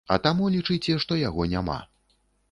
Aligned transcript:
А 0.13 0.15
таму, 0.27 0.47
лічыце, 0.53 0.95
што 1.03 1.17
яго 1.19 1.45
няма. 1.51 1.77